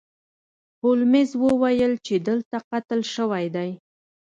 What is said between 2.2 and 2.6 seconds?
دلته